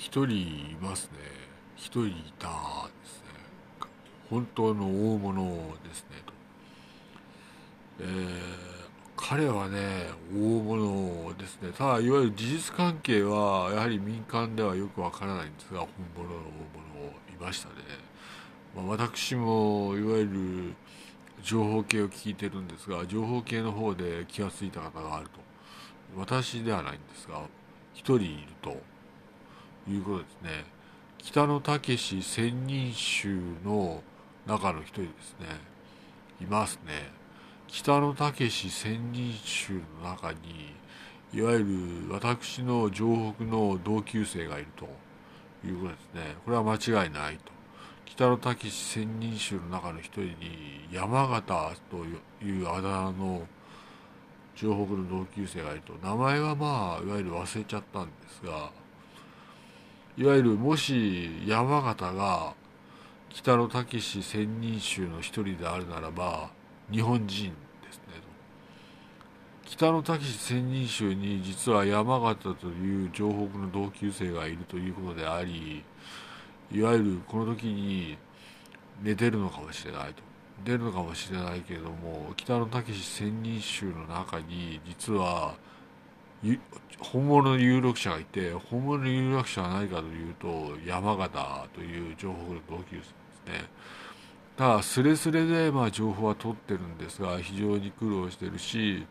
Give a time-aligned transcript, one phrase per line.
[0.00, 1.18] 一人いますね。
[1.76, 2.54] 一人いたで
[3.06, 3.26] すね。
[4.30, 5.44] 本当の大物
[5.84, 6.32] ですねと、
[8.00, 8.08] えー、
[9.14, 11.70] 彼はね大物ですね。
[11.76, 17.74] ただいわゆる事実関係はやはり民間ではよくわからないんですが本物の大物いましたね、
[18.74, 20.74] まあ、私もいわゆる
[21.42, 25.40] 情報系を聞いてるんですが情報系の方で気が付いた方があると。
[26.16, 27.42] 私ではないんですが
[27.92, 28.89] 一人いると。
[29.90, 30.64] いうことですね。
[31.18, 34.02] 北野武千人衆の
[34.46, 35.46] 中の一人ですね。
[36.40, 37.10] いますね。
[37.66, 40.74] 北野武千人衆の中に
[41.32, 44.86] いわゆる私の城北の同級生がいると
[45.66, 46.36] いうことですね。
[46.44, 47.52] これは間違いないと。
[48.06, 52.04] 北野武千人衆の中の一人に山形と
[52.44, 53.42] いうあだ名の
[54.56, 55.92] 城北の同級生がいると。
[56.02, 58.70] 名前はまあいわゆる忘れちゃったんですが
[60.20, 62.52] いわゆるもし山形が
[63.30, 66.50] 北野武千人衆の一人であるならば
[66.92, 67.48] 日本人
[67.80, 68.02] ですね
[69.64, 75.82] 北野武千人衆に実は山形という城北の同級生がいるということであり
[76.70, 78.18] いわゆるこの時に
[79.02, 80.22] 寝てるのかもしれないと。
[80.66, 85.54] 出るのかもしれないけれども北野武千人衆の中に実は
[87.00, 93.70] 本物の有力者がいて本物の有力者は何かというと山形という情報の同級生ですね。
[94.56, 99.06] ただスレスレでまあ情報は取ってるんですが非常に苦労してるし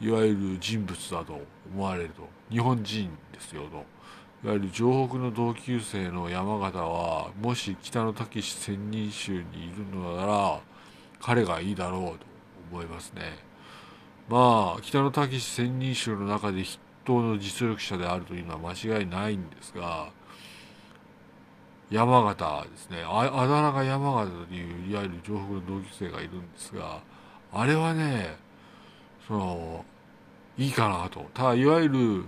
[0.00, 1.40] いわゆる人物だと
[1.74, 2.28] 思われると。
[2.50, 3.84] 日本人ですよと。
[4.44, 9.42] いわゆる城北の同級生の山形はもし北野武千人衆にい
[9.74, 10.60] るのなら
[11.20, 12.26] 彼がいいだろうと
[12.70, 13.53] 思いますね。
[14.28, 20.08] まあ北野武千人衆の中で筆頭の実力者であるというのは間違いないんですが
[21.90, 23.02] 山形ですね。
[23.04, 27.02] ああだ名が山形といういわゆる城北の同級生がいるんですが
[27.52, 28.36] あれはね
[29.28, 29.84] その
[30.56, 31.26] いいかなと。
[31.34, 32.24] ただいわゆる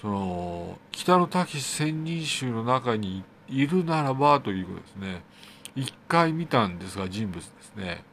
[0.00, 5.22] その北野武千人衆の中にいるならばということですね。
[5.74, 8.04] 一回見たんですが人物ですね。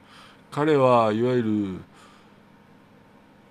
[0.49, 1.81] 彼はいわゆる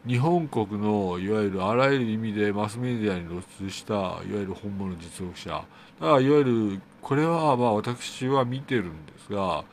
[0.06, 5.50] 日本国のいわゆるあらゆる意味でマスメディアに露出したいわゆる本物実力者。
[5.50, 5.66] だか
[6.00, 9.64] らいわゆるこれはまあ私は見てるんですが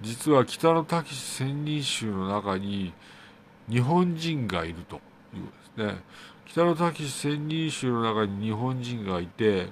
[0.00, 2.92] 実は北野武千人衆の中に
[3.68, 4.98] 日本人がいるとい
[5.38, 6.02] うことですね。
[6.46, 9.68] 北野武千人衆の中に日本人がいて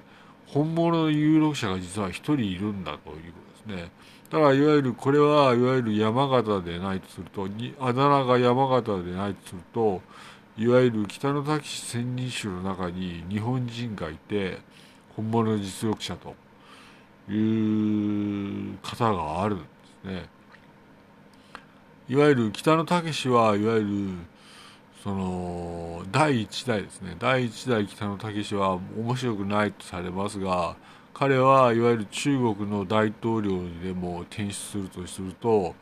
[0.53, 3.91] 本物の有力者が実は一人いるんだということですね
[4.29, 7.47] ただいわゆるこれはいわゆる山形でないとすると
[7.79, 10.01] あだ名が山形でないとすると
[10.57, 14.59] いわゆる北の滝千人衆の中に日本人がいて
[15.15, 16.35] 本物の実力者と
[17.31, 19.65] いう方があるんで
[20.03, 20.29] すね。
[22.09, 23.87] いわゆる北野武はいわゆる
[25.03, 27.15] その第1代ですね。
[27.17, 30.75] 第1代北野武は面白くないとされますが
[31.13, 35.73] 彼はいわゆる中国の大統領にでも転出するとすると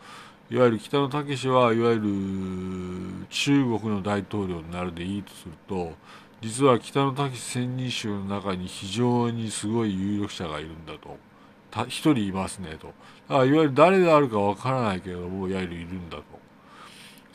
[0.50, 5.92] いわゆる北野武はいわゆる中国の大統領になるでいいとすると
[6.42, 11.18] 実は北野武千人衆の中に非常にすごい有力者がいるんだと。
[11.88, 12.88] 一人いますねと。
[13.28, 16.24] だからいわゆる誰であるかわからないけれどもいわゆるいるんだと。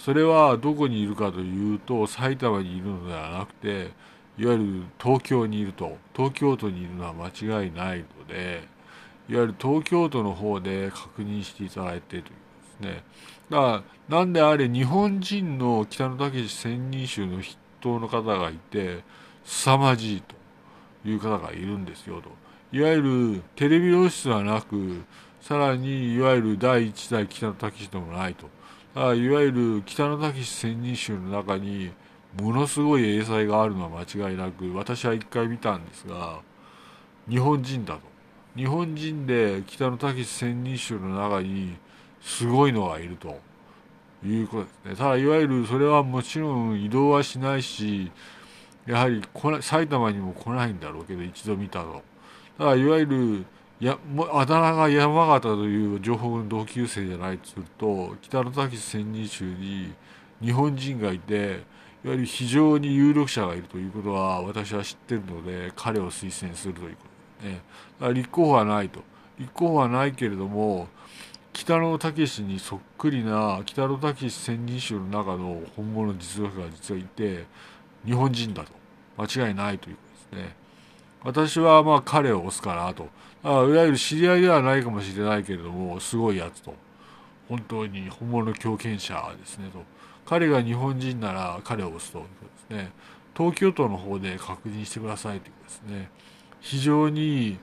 [0.05, 3.91] それはどこにいるかというと埼玉にいるのではなくて
[4.37, 5.97] いわゆる東京にいると。
[6.15, 8.69] 東京都にいるのは間違いないので
[9.31, 12.33] いわゆる東京都の方で確認していただいてというで
[12.77, 13.03] すね。
[13.49, 19.03] だからなんであれ日本人の北野武千人衆の筆頭の方がいて
[19.47, 20.35] 凄まじいと
[21.09, 22.29] いう方がいるんですよと。
[22.77, 23.01] いわゆ
[23.37, 25.03] るテレビ露出はなく
[25.41, 28.51] さらにいわゆる第一代北野武でもないと。
[28.95, 31.93] だからいわゆる北野武千人衆の中に
[32.41, 36.41] ものすごい英才があるのは間違いなく私は一回見たんですが
[37.29, 38.01] 日本人だと。
[38.57, 41.77] 日本人で北野武千人衆の中に
[42.23, 43.39] すごいのがいると。
[44.27, 44.97] いうことですね。
[44.97, 48.11] ただいわゆるそれはもちろん移動はしないし
[48.87, 49.23] やはり
[49.61, 52.03] 埼玉にも来ないんだろうけど一度見たと。
[52.59, 53.47] ただいわゆる
[53.81, 59.93] やもうあだ名が山形という情報の同級生じゃないとすると北野武千人衆に
[60.41, 61.63] 日本人がいて
[62.05, 67.03] いわゆる非常に有力者がいるということは私は知ってるので彼を推薦するというこ
[67.41, 67.63] とでね。
[67.99, 69.01] だから立候補はないと。
[69.39, 70.87] 立候補はないけれども
[71.53, 77.47] 北野武にそっくりな北野武千人衆の中の本物の実力が実はいて
[78.05, 78.73] 日本人だと
[79.17, 80.64] 間違いないということですね。
[81.25, 83.09] 私はまあ彼を押すかなと。
[83.43, 86.75] あいわゆる知り合いではないかもしれないけれども、すごいやつと。
[87.49, 89.83] 本当に本物の狂犬者ですねと。
[90.27, 92.27] 彼が日本人なら彼を押すとで
[92.69, 92.93] すね。
[93.37, 96.11] 東京都の方で確認してくださいというですね。
[96.61, 97.59] 非常に、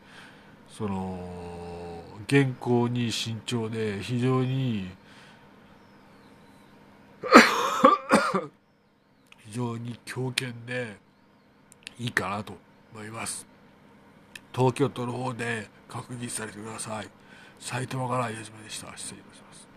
[0.70, 4.90] その、現行に慎重で、非常に
[9.46, 10.98] 非常に強権で
[12.00, 12.58] いいかなと
[12.94, 13.51] 思います
[14.54, 17.08] 東京都の方で閣議されてください。
[17.60, 18.96] 埼玉から矢島でした。
[18.98, 19.71] 失礼いたします。